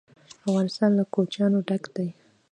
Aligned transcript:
افغانستان 0.47 0.89
له 0.99 1.03
کوچیان 1.13 1.53
ډک 1.67 1.83
دی. 1.95 2.09